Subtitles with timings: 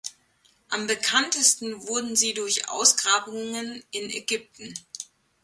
[0.69, 4.73] Am bekanntesten wurden sie durch Ausgrabungen in Ägypten.